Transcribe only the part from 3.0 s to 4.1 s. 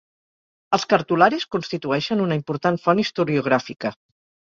historiogràfica.